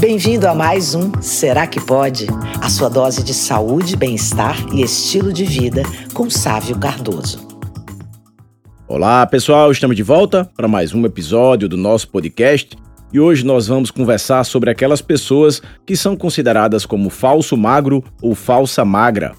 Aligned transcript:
Bem-vindo 0.00 0.46
a 0.46 0.54
mais 0.54 0.94
um 0.94 1.10
Será 1.20 1.66
que 1.66 1.80
Pode? 1.80 2.28
A 2.62 2.70
sua 2.70 2.88
dose 2.88 3.24
de 3.24 3.34
saúde, 3.34 3.96
bem-estar 3.96 4.56
e 4.72 4.80
estilo 4.80 5.32
de 5.32 5.44
vida 5.44 5.82
com 6.14 6.30
Sávio 6.30 6.78
Cardoso. 6.78 7.44
Olá, 8.86 9.26
pessoal, 9.26 9.72
estamos 9.72 9.96
de 9.96 10.04
volta 10.04 10.48
para 10.56 10.68
mais 10.68 10.94
um 10.94 11.04
episódio 11.04 11.68
do 11.68 11.76
nosso 11.76 12.06
podcast 12.08 12.78
e 13.12 13.18
hoje 13.18 13.44
nós 13.44 13.66
vamos 13.66 13.90
conversar 13.90 14.44
sobre 14.44 14.70
aquelas 14.70 15.02
pessoas 15.02 15.60
que 15.84 15.96
são 15.96 16.16
consideradas 16.16 16.86
como 16.86 17.10
falso 17.10 17.56
magro 17.56 18.04
ou 18.22 18.36
falsa 18.36 18.84
magra. 18.84 19.34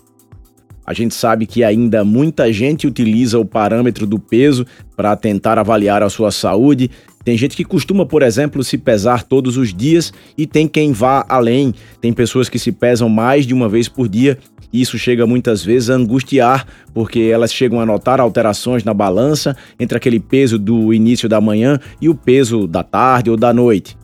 A 0.89 0.94
gente 0.94 1.14
sabe 1.14 1.46
que 1.46 1.64
ainda 1.64 2.04
muita 2.04 2.52
gente 2.52 2.88
utiliza 2.88 3.38
o 3.38 3.46
parâmetro 3.46 4.07
do 4.07 4.18
peso 4.18 4.66
para 4.98 5.16
tentar 5.16 5.60
avaliar 5.60 6.02
a 6.02 6.10
sua 6.10 6.32
saúde. 6.32 6.89
Tem 7.23 7.38
gente 7.38 7.55
que 7.55 7.65
costuma, 7.65 8.05
por 8.05 8.21
exemplo, 8.21 8.63
se 8.63 8.77
pesar 8.77 9.23
todos 9.23 9.57
os 9.57 9.73
dias 9.73 10.13
e 10.38 10.47
tem 10.47 10.68
quem 10.68 10.91
vá 10.91 11.25
além. 11.27 11.73
Tem 12.00 12.14
pessoas 12.14 12.50
que 12.50 12.57
se 12.57 12.71
pesam 12.71 13.10
mais 13.10 13.46
de 13.46 13.54
uma 13.54 13.68
vez 13.68 13.87
por 13.87 14.07
dia 14.07 14.37
e 14.71 14.82
isso 14.82 14.97
chega 14.97 15.25
muitas 15.25 15.63
vezes 15.63 15.89
a 15.89 15.96
angustiar, 15.96 16.65
porque 16.93 17.19
elas 17.33 17.51
chegam 17.51 17.79
a 17.79 17.86
notar 17.86 18.19
alterações 18.19 18.83
na 18.83 18.93
balança 18.93 19.55
entre 19.79 19.97
aquele 19.97 20.19
peso 20.19 20.60
do 20.60 20.93
início 20.93 21.27
da 21.27 21.41
manhã 21.41 21.79
e 22.00 22.07
o 22.07 22.15
peso 22.15 22.68
da 22.68 22.83
tarde 22.83 23.29
ou 23.29 23.38
da 23.38 23.54
noite. 23.54 23.97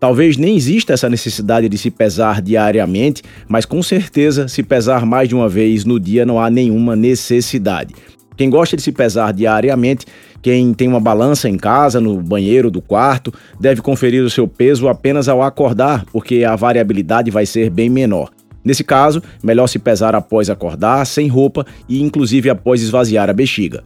Talvez 0.00 0.36
nem 0.36 0.56
exista 0.56 0.94
essa 0.94 1.10
necessidade 1.10 1.68
de 1.68 1.76
se 1.76 1.90
pesar 1.90 2.40
diariamente, 2.40 3.22
mas 3.46 3.66
com 3.66 3.82
certeza, 3.82 4.48
se 4.48 4.62
pesar 4.62 5.04
mais 5.04 5.28
de 5.28 5.34
uma 5.34 5.48
vez 5.48 5.84
no 5.84 6.00
dia, 6.00 6.24
não 6.24 6.40
há 6.40 6.48
nenhuma 6.48 6.96
necessidade. 6.96 7.94
Quem 8.40 8.48
gosta 8.48 8.74
de 8.74 8.80
se 8.80 8.90
pesar 8.90 9.34
diariamente, 9.34 10.06
quem 10.40 10.72
tem 10.72 10.88
uma 10.88 10.98
balança 10.98 11.46
em 11.46 11.58
casa, 11.58 12.00
no 12.00 12.22
banheiro 12.22 12.70
do 12.70 12.80
quarto, 12.80 13.30
deve 13.60 13.82
conferir 13.82 14.24
o 14.24 14.30
seu 14.30 14.48
peso 14.48 14.88
apenas 14.88 15.28
ao 15.28 15.42
acordar, 15.42 16.06
porque 16.06 16.42
a 16.42 16.56
variabilidade 16.56 17.30
vai 17.30 17.44
ser 17.44 17.68
bem 17.68 17.90
menor. 17.90 18.30
Nesse 18.64 18.82
caso, 18.82 19.22
melhor 19.44 19.66
se 19.66 19.78
pesar 19.78 20.14
após 20.14 20.48
acordar, 20.48 21.04
sem 21.04 21.28
roupa 21.28 21.66
e 21.86 22.00
inclusive 22.00 22.48
após 22.48 22.80
esvaziar 22.80 23.28
a 23.28 23.34
bexiga. 23.34 23.84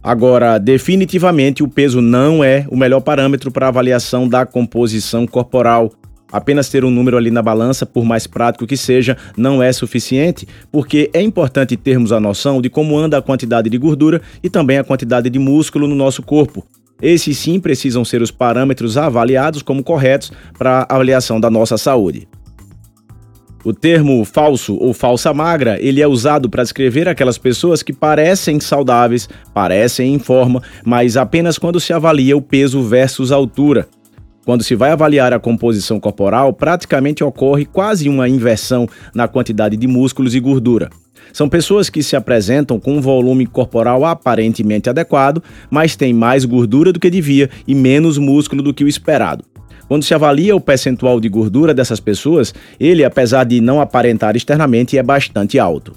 Agora, 0.00 0.56
definitivamente 0.56 1.60
o 1.60 1.68
peso 1.68 2.00
não 2.00 2.44
é 2.44 2.64
o 2.70 2.76
melhor 2.76 3.00
parâmetro 3.00 3.50
para 3.50 3.66
avaliação 3.66 4.28
da 4.28 4.46
composição 4.46 5.26
corporal. 5.26 5.90
Apenas 6.34 6.68
ter 6.68 6.84
um 6.84 6.90
número 6.90 7.16
ali 7.16 7.30
na 7.30 7.40
balança, 7.40 7.86
por 7.86 8.04
mais 8.04 8.26
prático 8.26 8.66
que 8.66 8.76
seja, 8.76 9.16
não 9.36 9.62
é 9.62 9.72
suficiente, 9.72 10.48
porque 10.72 11.08
é 11.14 11.22
importante 11.22 11.76
termos 11.76 12.10
a 12.10 12.18
noção 12.18 12.60
de 12.60 12.68
como 12.68 12.98
anda 12.98 13.16
a 13.16 13.22
quantidade 13.22 13.70
de 13.70 13.78
gordura 13.78 14.20
e 14.42 14.50
também 14.50 14.78
a 14.78 14.82
quantidade 14.82 15.30
de 15.30 15.38
músculo 15.38 15.86
no 15.86 15.94
nosso 15.94 16.24
corpo. 16.24 16.66
Esses 17.00 17.38
sim 17.38 17.60
precisam 17.60 18.04
ser 18.04 18.20
os 18.20 18.32
parâmetros 18.32 18.96
avaliados 18.96 19.62
como 19.62 19.84
corretos 19.84 20.32
para 20.58 20.80
a 20.88 20.94
avaliação 20.96 21.38
da 21.38 21.48
nossa 21.48 21.78
saúde. 21.78 22.26
O 23.64 23.72
termo 23.72 24.24
falso 24.24 24.76
ou 24.80 24.92
falsa 24.92 25.32
magra, 25.32 25.78
ele 25.80 26.02
é 26.02 26.08
usado 26.08 26.50
para 26.50 26.64
descrever 26.64 27.08
aquelas 27.08 27.38
pessoas 27.38 27.80
que 27.80 27.92
parecem 27.92 28.58
saudáveis, 28.58 29.28
parecem 29.54 30.12
em 30.12 30.18
forma, 30.18 30.60
mas 30.84 31.16
apenas 31.16 31.58
quando 31.58 31.78
se 31.78 31.92
avalia 31.92 32.36
o 32.36 32.42
peso 32.42 32.82
versus 32.82 33.30
altura. 33.30 33.86
Quando 34.44 34.62
se 34.62 34.74
vai 34.74 34.90
avaliar 34.90 35.32
a 35.32 35.38
composição 35.38 35.98
corporal, 35.98 36.52
praticamente 36.52 37.24
ocorre 37.24 37.64
quase 37.64 38.08
uma 38.08 38.28
inversão 38.28 38.86
na 39.14 39.26
quantidade 39.26 39.76
de 39.76 39.86
músculos 39.86 40.34
e 40.34 40.40
gordura. 40.40 40.90
São 41.32 41.48
pessoas 41.48 41.88
que 41.88 42.02
se 42.02 42.14
apresentam 42.14 42.78
com 42.78 42.98
um 42.98 43.00
volume 43.00 43.46
corporal 43.46 44.04
aparentemente 44.04 44.90
adequado, 44.90 45.42
mas 45.70 45.96
têm 45.96 46.12
mais 46.12 46.44
gordura 46.44 46.92
do 46.92 47.00
que 47.00 47.08
devia 47.08 47.48
e 47.66 47.74
menos 47.74 48.18
músculo 48.18 48.62
do 48.62 48.74
que 48.74 48.84
o 48.84 48.88
esperado. 48.88 49.44
Quando 49.88 50.04
se 50.04 50.14
avalia 50.14 50.54
o 50.54 50.60
percentual 50.60 51.20
de 51.20 51.28
gordura 51.28 51.74
dessas 51.74 52.00
pessoas, 52.00 52.54
ele, 52.78 53.04
apesar 53.04 53.44
de 53.44 53.60
não 53.60 53.80
aparentar 53.80 54.36
externamente, 54.36 54.96
é 54.96 55.02
bastante 55.02 55.58
alto. 55.58 55.92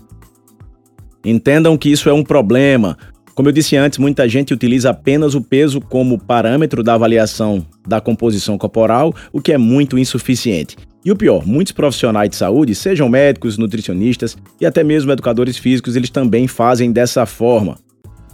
Entendam 1.24 1.78
que 1.78 1.92
isso 1.92 2.10
é 2.10 2.14
um 2.14 2.24
problema. 2.24 2.98
Como 3.38 3.50
eu 3.50 3.54
disse 3.54 3.76
antes, 3.78 4.00
muita 4.00 4.28
gente 4.28 4.52
utiliza 4.52 4.90
apenas 4.90 5.36
o 5.36 5.42
peso 5.42 5.80
como 5.80 6.18
parâmetro 6.18 6.82
da 6.82 6.96
avaliação 6.96 7.64
da 7.88 8.02
composição 8.02 8.58
corporal, 8.58 9.14
o 9.32 9.40
que 9.40 9.54
é 9.54 9.60
muito 9.60 9.96
insuficiente. 9.96 10.76
E 11.06 11.12
o 11.12 11.16
pior, 11.16 11.46
muitos 11.46 11.72
profissionais 11.72 12.32
de 12.32 12.36
saúde, 12.36 12.74
sejam 12.74 13.08
médicos, 13.08 13.56
nutricionistas 13.56 14.36
e 14.60 14.66
até 14.66 14.84
mesmo 14.84 15.12
educadores 15.12 15.56
físicos, 15.56 15.96
eles 15.96 16.10
também 16.10 16.48
fazem 16.48 16.92
dessa 16.92 17.28
forma. 17.28 17.78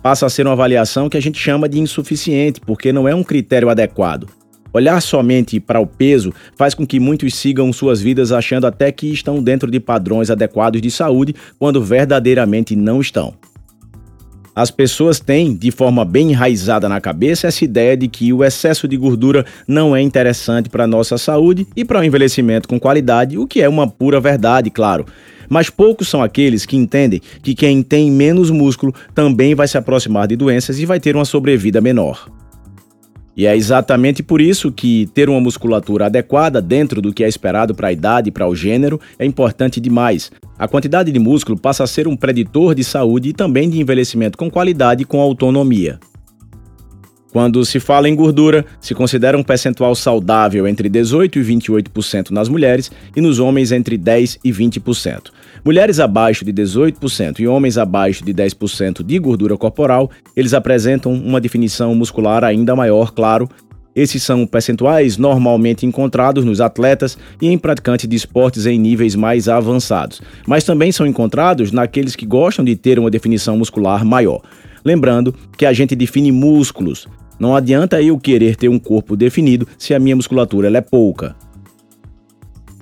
Passa 0.01 0.25
a 0.25 0.29
ser 0.29 0.47
uma 0.47 0.53
avaliação 0.53 1.09
que 1.09 1.17
a 1.17 1.21
gente 1.21 1.37
chama 1.37 1.67
de 1.67 1.81
insuficiente, 1.81 2.61
porque 2.61 2.93
não 2.93 3.05
é 3.05 3.13
um 3.13 3.25
critério 3.25 3.69
adequado. 3.69 4.29
Olhar 4.71 5.01
somente 5.01 5.59
para 5.59 5.81
o 5.81 5.85
peso 5.85 6.33
faz 6.55 6.73
com 6.73 6.87
que 6.87 6.97
muitos 6.97 7.35
sigam 7.35 7.73
suas 7.73 7.99
vidas 8.01 8.31
achando 8.31 8.67
até 8.67 8.89
que 8.89 9.11
estão 9.11 9.43
dentro 9.43 9.69
de 9.69 9.81
padrões 9.81 10.31
adequados 10.31 10.81
de 10.81 10.89
saúde, 10.89 11.35
quando 11.59 11.83
verdadeiramente 11.83 12.73
não 12.73 13.01
estão. 13.01 13.33
As 14.55 14.69
pessoas 14.69 15.19
têm, 15.19 15.55
de 15.55 15.71
forma 15.71 16.05
bem 16.05 16.29
enraizada 16.29 16.87
na 16.87 17.01
cabeça, 17.01 17.47
essa 17.47 17.65
ideia 17.65 17.97
de 17.97 18.07
que 18.07 18.31
o 18.31 18.43
excesso 18.43 18.87
de 18.87 18.95
gordura 18.95 19.43
não 19.67 19.95
é 19.95 20.01
interessante 20.01 20.69
para 20.69 20.83
a 20.83 20.87
nossa 20.87 21.17
saúde 21.17 21.65
e 21.75 21.83
para 21.83 21.99
o 21.99 22.03
envelhecimento 22.03 22.67
com 22.67 22.79
qualidade, 22.79 23.37
o 23.37 23.47
que 23.47 23.63
é 23.63 23.67
uma 23.67 23.87
pura 23.87 24.19
verdade, 24.19 24.69
claro. 24.69 25.05
Mas 25.49 25.71
poucos 25.71 26.07
são 26.07 26.21
aqueles 26.21 26.67
que 26.67 26.77
entendem 26.77 27.19
que 27.41 27.55
quem 27.55 27.81
tem 27.81 28.11
menos 28.11 28.51
músculo 28.51 28.93
também 29.15 29.55
vai 29.55 29.67
se 29.67 29.77
aproximar 29.77 30.27
de 30.27 30.35
doenças 30.35 30.79
e 30.79 30.85
vai 30.85 30.99
ter 30.99 31.15
uma 31.15 31.25
sobrevida 31.25 31.81
menor. 31.81 32.29
E 33.35 33.47
é 33.47 33.55
exatamente 33.55 34.21
por 34.21 34.39
isso 34.39 34.71
que 34.71 35.09
ter 35.13 35.27
uma 35.27 35.41
musculatura 35.41 36.05
adequada 36.05 36.61
dentro 36.61 37.01
do 37.01 37.11
que 37.11 37.23
é 37.23 37.27
esperado 37.27 37.73
para 37.73 37.87
a 37.87 37.91
idade 37.91 38.29
e 38.29 38.31
para 38.31 38.47
o 38.47 38.55
gênero 38.55 38.99
é 39.17 39.25
importante 39.25 39.79
demais. 39.79 40.31
A 40.57 40.67
quantidade 40.67 41.11
de 41.11 41.19
músculo 41.19 41.57
passa 41.59 41.83
a 41.83 41.87
ser 41.87 42.07
um 42.07 42.15
preditor 42.15 42.75
de 42.75 42.83
saúde 42.83 43.29
e 43.29 43.33
também 43.33 43.69
de 43.69 43.79
envelhecimento 43.79 44.37
com 44.37 44.51
qualidade 44.51 45.01
e 45.01 45.05
com 45.05 45.19
autonomia. 45.19 45.99
Quando 47.31 47.65
se 47.65 47.79
fala 47.79 48.07
em 48.07 48.15
gordura, 48.15 48.63
se 48.79 48.93
considera 48.93 49.35
um 49.35 49.43
percentual 49.43 49.95
saudável 49.95 50.67
entre 50.67 50.87
18 50.87 51.39
e 51.39 51.43
28% 51.43 52.29
nas 52.29 52.47
mulheres 52.47 52.91
e 53.15 53.19
nos 53.19 53.39
homens 53.39 53.71
entre 53.71 53.97
10 53.97 54.37
e 54.43 54.51
20%. 54.51 55.31
Mulheres 55.65 55.97
abaixo 55.97 56.43
de 56.43 56.51
18% 56.51 57.39
e 57.39 57.47
homens 57.47 57.77
abaixo 57.77 58.25
de 58.25 58.33
10% 58.33 59.01
de 59.01 59.17
gordura 59.17 59.55
corporal, 59.55 60.11
eles 60.35 60.53
apresentam 60.53 61.13
uma 61.13 61.39
definição 61.39 61.95
muscular 61.95 62.43
ainda 62.43 62.75
maior, 62.75 63.11
claro. 63.11 63.47
Esses 63.95 64.21
são 64.23 64.45
percentuais 64.45 65.17
normalmente 65.17 65.85
encontrados 65.85 66.43
nos 66.43 66.59
atletas 66.59 67.17
e 67.41 67.47
em 67.47 67.57
praticantes 67.57 68.09
de 68.09 68.15
esportes 68.15 68.65
em 68.65 68.77
níveis 68.77 69.15
mais 69.15 69.47
avançados, 69.47 70.21
mas 70.45 70.65
também 70.65 70.91
são 70.91 71.07
encontrados 71.07 71.71
naqueles 71.71 72.13
que 72.13 72.25
gostam 72.25 72.65
de 72.65 72.75
ter 72.75 72.99
uma 72.99 73.09
definição 73.09 73.57
muscular 73.57 74.03
maior. 74.03 74.41
Lembrando 74.83 75.33
que 75.57 75.65
a 75.65 75.71
gente 75.71 75.95
define 75.95 76.29
músculos, 76.29 77.07
não 77.39 77.55
adianta 77.55 78.01
eu 78.01 78.19
querer 78.19 78.57
ter 78.57 78.67
um 78.67 78.79
corpo 78.79 79.15
definido 79.15 79.65
se 79.77 79.93
a 79.93 79.99
minha 79.99 80.15
musculatura 80.15 80.75
é 80.77 80.81
pouca. 80.81 81.33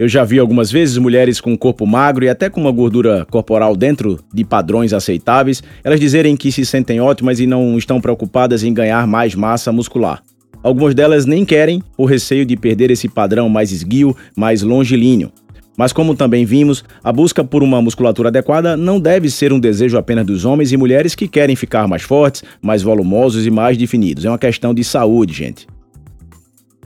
Eu 0.02 0.08
já 0.08 0.24
vi 0.24 0.40
algumas 0.40 0.72
vezes 0.72 0.98
mulheres 0.98 1.40
com 1.40 1.56
corpo 1.56 1.86
magro 1.86 2.26
e 2.26 2.30
até 2.30 2.50
com 2.50 2.60
uma 2.60 2.72
gordura 2.72 3.24
corporal 3.30 3.76
dentro 3.76 4.20
de 4.34 4.44
padrões 4.44 4.94
aceitáveis, 4.94 5.62
elas 5.84 6.00
dizerem 6.00 6.36
que 6.36 6.52
se 6.52 6.66
sentem 6.66 7.00
ótimas 7.00 7.40
e 7.40 7.46
não 7.46 7.78
estão 7.78 8.02
preocupadas 8.02 8.64
em 8.64 8.74
ganhar 8.74 9.06
mais 9.06 9.36
massa 9.36 9.72
muscular. 9.72 10.24
Algumas 10.64 10.96
delas 10.96 11.28
nem 11.28 11.46
querem, 11.46 11.84
por 11.96 12.06
receio 12.06 12.48
de 12.48 12.58
perder 12.58 12.90
esse 12.90 13.08
padrão 13.08 13.48
mais 13.48 13.72
esguio, 13.72 14.18
mais 14.36 14.64
longilíneo. 14.64 15.32
Mas, 15.78 15.94
como 15.94 16.16
também 16.16 16.46
vimos, 16.46 16.84
a 17.04 17.12
busca 17.12 17.44
por 17.44 17.62
uma 17.62 17.80
musculatura 17.80 18.30
adequada 18.30 18.76
não 18.76 19.00
deve 19.00 19.30
ser 19.30 19.54
um 19.54 19.60
desejo 19.60 20.00
apenas 20.00 20.26
dos 20.26 20.46
homens 20.46 20.72
e 20.72 20.78
mulheres 20.78 21.14
que 21.14 21.28
querem 21.28 21.56
ficar 21.56 21.88
mais 21.88 22.02
fortes, 22.02 22.44
mais 22.60 22.82
volumosos 22.82 23.46
e 23.46 23.52
mais 23.52 23.78
definidos. 23.78 24.26
É 24.26 24.32
uma 24.32 24.40
questão 24.40 24.74
de 24.74 24.84
saúde, 24.84 25.32
gente. 25.32 25.68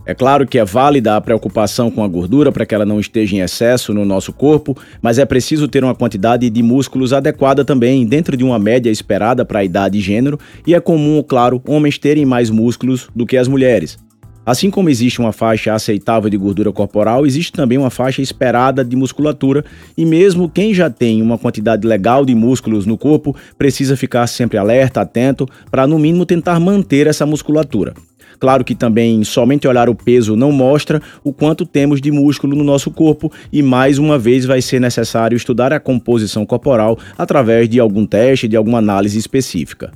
É 0.06 0.14
claro 0.14 0.46
que 0.46 0.60
é 0.60 0.64
válida 0.64 1.16
a 1.16 1.22
preocupação 1.22 1.90
com 1.90 2.04
a 2.04 2.08
gordura 2.08 2.52
para 2.52 2.64
que 2.64 2.76
ela 2.76 2.86
não 2.86 3.00
esteja 3.00 3.36
em 3.36 3.40
excesso 3.40 3.92
no 3.92 4.06
nosso 4.06 4.32
corpo, 4.32 4.78
mas 5.02 5.18
é 5.18 5.26
preciso 5.26 5.68
ter 5.68 5.84
uma 5.84 5.96
quantidade 5.96 6.48
de 6.48 6.62
músculos 6.62 7.12
adequada 7.12 7.66
também, 7.66 8.06
dentro 8.06 8.38
de 8.38 8.44
uma 8.44 8.60
média 8.60 8.92
esperada 8.92 9.44
para 9.44 9.60
a 9.60 9.64
idade 9.64 9.98
e 9.98 10.02
gênero, 10.02 10.40
e 10.68 10.76
é 10.76 10.80
comum, 10.80 11.24
claro, 11.28 11.60
homens 11.68 11.98
terem 11.98 12.24
mais 12.24 12.52
músculos 12.52 13.10
do 13.16 13.26
que 13.26 13.36
as 13.36 13.48
mulheres. 13.48 13.98
Assim 14.46 14.70
como 14.70 14.92
existe 14.92 15.20
uma 15.20 15.32
faixa 15.32 15.74
aceitável 15.74 16.30
de 16.30 16.38
gordura 16.38 16.72
corporal, 16.72 17.26
existe 17.26 17.52
também 17.52 17.80
uma 17.80 17.90
faixa 17.90 18.22
esperada 18.22 18.86
de 18.86 18.96
musculatura, 18.96 19.66
e 19.98 20.06
mesmo 20.06 20.48
quem 20.48 20.72
já 20.72 20.88
tem 20.88 21.20
uma 21.20 21.40
quantidade 21.40 21.88
legal 21.88 22.24
de 22.24 22.36
músculos 22.36 22.86
no 22.86 22.96
corpo 22.96 23.36
precisa 23.58 23.98
ficar 23.98 24.28
sempre 24.28 24.60
alerta, 24.60 25.02
atento, 25.02 25.50
para 25.72 25.88
no 25.88 25.98
mínimo 25.98 26.28
tentar 26.28 26.60
manter 26.60 27.08
essa 27.08 27.26
musculatura. 27.26 27.96
Claro 28.40 28.64
que 28.64 28.76
também 28.76 29.24
somente 29.24 29.68
olhar 29.68 29.90
o 29.90 29.96
peso 29.96 30.36
não 30.36 30.52
mostra 30.52 31.02
o 31.24 31.32
quanto 31.32 31.66
temos 31.66 32.02
de 32.02 32.12
músculo 32.12 32.56
no 32.56 32.64
nosso 32.64 32.92
corpo 32.92 33.32
e 33.52 33.62
mais 33.62 33.98
uma 33.98 34.20
vez 34.20 34.46
vai 34.46 34.62
ser 34.62 34.80
necessário 34.80 35.36
estudar 35.36 35.72
a 35.72 35.80
composição 35.80 36.46
corporal 36.46 36.98
através 37.18 37.70
de 37.70 37.80
algum 37.80 38.06
teste, 38.06 38.48
de 38.48 38.56
alguma 38.56 38.80
análise 38.80 39.18
específica. 39.18 39.92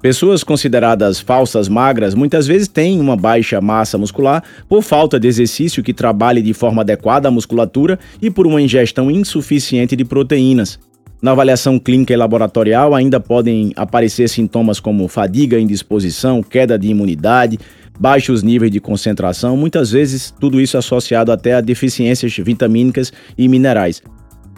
Pessoas 0.00 0.44
consideradas 0.44 1.18
falsas 1.18 1.68
magras 1.68 2.14
muitas 2.14 2.46
vezes 2.46 2.68
têm 2.68 3.00
uma 3.00 3.16
baixa 3.16 3.60
massa 3.60 3.98
muscular 3.98 4.44
por 4.68 4.80
falta 4.80 5.18
de 5.18 5.26
exercício 5.26 5.82
que 5.82 5.92
trabalhe 5.92 6.40
de 6.40 6.54
forma 6.54 6.82
adequada 6.82 7.26
a 7.26 7.32
musculatura 7.32 7.98
e 8.22 8.30
por 8.30 8.46
uma 8.46 8.62
ingestão 8.62 9.10
insuficiente 9.10 9.96
de 9.96 10.04
proteínas. 10.04 10.78
Na 11.20 11.32
avaliação 11.32 11.80
clínica 11.80 12.12
e 12.12 12.16
laboratorial 12.16 12.94
ainda 12.94 13.18
podem 13.18 13.72
aparecer 13.74 14.28
sintomas 14.28 14.78
como 14.78 15.08
fadiga, 15.08 15.58
indisposição, 15.58 16.44
queda 16.44 16.78
de 16.78 16.86
imunidade, 16.88 17.58
baixos 17.98 18.44
níveis 18.44 18.70
de 18.70 18.78
concentração, 18.78 19.56
muitas 19.56 19.90
vezes 19.90 20.32
tudo 20.38 20.60
isso 20.60 20.78
associado 20.78 21.32
até 21.32 21.54
a 21.54 21.60
deficiências 21.60 22.36
vitamínicas 22.36 23.12
e 23.36 23.48
minerais. 23.48 24.00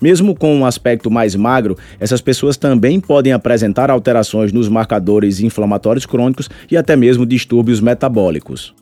Mesmo 0.02 0.34
com 0.34 0.54
um 0.54 0.66
aspecto 0.66 1.10
mais 1.10 1.34
magro, 1.34 1.78
essas 1.98 2.20
pessoas 2.20 2.58
também 2.58 3.00
podem 3.00 3.32
apresentar 3.32 3.90
alterações 3.90 4.52
nos 4.52 4.68
marcadores 4.68 5.40
inflamatórios 5.40 6.04
crônicos 6.04 6.50
e 6.70 6.76
até 6.76 6.94
mesmo 6.94 7.24
distúrbios 7.24 7.80
metabólicos. 7.80 8.74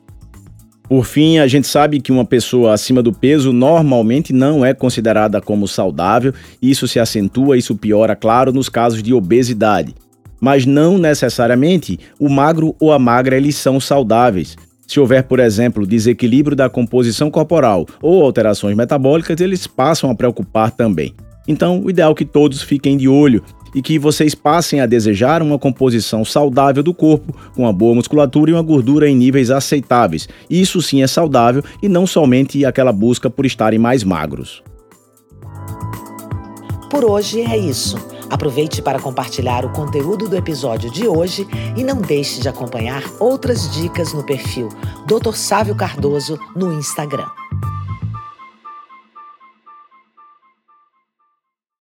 Por 0.89 1.05
fim, 1.05 1.39
a 1.39 1.47
gente 1.47 1.67
sabe 1.67 2.01
que 2.01 2.11
uma 2.11 2.25
pessoa 2.25 2.73
acima 2.73 3.03
do 3.03 3.13
peso 3.13 3.53
normalmente 3.53 4.33
não 4.33 4.65
é 4.65 4.73
considerada 4.73 5.39
como 5.39 5.69
saudável, 5.69 6.33
isso 6.63 6.89
se 6.89 6.99
acentua, 6.99 7.59
isso 7.59 7.77
piora, 7.77 8.17
claro, 8.17 8.53
nos 8.53 8.71
casos 8.71 9.03
de 9.03 9.13
obesidade. 9.13 9.95
Mas 10.41 10.65
não 10.65 10.97
necessariamente 10.97 11.99
o 12.19 12.31
magro 12.31 12.75
ou 12.81 12.91
a 12.91 12.99
magra 12.99 13.37
eles 13.37 13.57
são 13.57 13.79
saudáveis. 13.79 14.57
Se 14.87 14.99
houver, 14.99 15.25
por 15.25 15.41
exemplo, 15.41 15.87
desequilíbrio 15.87 16.57
da 16.57 16.71
composição 16.71 17.31
corporal 17.31 17.87
ou 18.01 18.25
alterações 18.25 18.75
metabólicas, 18.75 19.39
eles 19.43 19.67
passam 19.67 20.11
a 20.11 20.15
preocupar 20.15 20.71
também. 20.71 21.13
Então, 21.47 21.83
o 21.83 21.91
ideal 21.91 22.13
é 22.13 22.15
que 22.15 22.25
todos 22.25 22.63
fiquem 22.63 22.97
de 22.97 23.09
olho 23.09 23.43
e 23.75 23.83
que 23.83 23.99
vocês 23.99 24.35
passem 24.35 24.81
a 24.81 24.87
desejar 24.87 25.43
uma 25.43 25.59
composição 25.59 26.25
saudável 26.25 26.83
do 26.83 26.95
corpo, 26.95 27.35
com 27.55 27.63
uma 27.63 27.73
boa 27.73 27.95
musculatura 27.95 28.51
e 28.51 28.55
uma 28.55 28.63
gordura 28.63 29.09
em 29.09 29.17
níveis 29.17 29.51
aceitáveis. 29.51 30.29
Isso 30.49 30.81
sim 30.83 31.03
é 31.03 31.07
saudável 31.07 31.63
e 31.83 31.89
não 31.89 32.07
somente 32.07 32.65
aquela 32.65 32.93
busca 32.93 33.29
por 33.29 33.47
estarem 33.47 33.79
mais 33.79 34.05
magros. 34.05 34.63
Por 36.91 37.05
hoje 37.05 37.43
é 37.43 37.57
isso. 37.57 37.97
Aproveite 38.31 38.83
para 38.83 38.99
compartilhar 38.99 39.65
o 39.65 39.71
conteúdo 39.71 40.29
do 40.29 40.37
episódio 40.37 40.91
de 40.91 41.07
hoje 41.07 41.47
e 41.77 41.83
não 41.83 41.97
deixe 41.97 42.41
de 42.41 42.49
acompanhar 42.49 43.03
outras 43.19 43.71
dicas 43.73 44.13
no 44.13 44.23
perfil 44.23 44.69
Dr. 45.07 45.35
Sávio 45.35 45.75
Cardoso 45.75 46.39
no 46.55 46.73
Instagram. 46.73 47.29